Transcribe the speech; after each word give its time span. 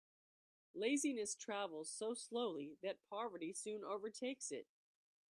Laziness 0.73 1.35
travels 1.35 1.87
so 1.91 2.15
slowly 2.15 2.75
that 2.81 3.05
poverty 3.07 3.53
soon 3.53 3.83
overtakes 3.83 4.49
it. 4.51 4.65